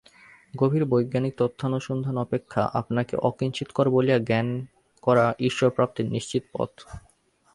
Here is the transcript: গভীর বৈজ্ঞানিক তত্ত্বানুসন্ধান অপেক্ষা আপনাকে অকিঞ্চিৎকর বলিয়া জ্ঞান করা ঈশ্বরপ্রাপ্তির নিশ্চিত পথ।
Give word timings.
গভীর 0.53 0.83
বৈজ্ঞানিক 0.85 1.33
তত্ত্বানুসন্ধান 1.37 2.15
অপেক্ষা 2.17 2.61
আপনাকে 2.73 3.13
অকিঞ্চিৎকর 3.21 3.85
বলিয়া 3.89 4.17
জ্ঞান 4.19 4.47
করা 5.03 5.25
ঈশ্বরপ্রাপ্তির 5.39 6.07
নিশ্চিত 6.11 6.43
পথ। 6.53 6.71